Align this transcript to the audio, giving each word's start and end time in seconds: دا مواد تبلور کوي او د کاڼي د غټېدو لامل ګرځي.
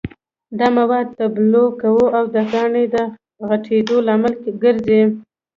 دا 0.59 0.67
مواد 0.77 1.07
تبلور 1.17 1.69
کوي 1.81 2.07
او 2.17 2.23
د 2.35 2.37
کاڼي 2.51 2.85
د 2.93 2.95
غټېدو 3.47 3.95
لامل 4.07 4.33
ګرځي. 4.63 5.01